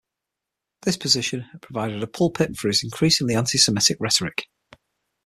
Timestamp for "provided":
1.61-2.01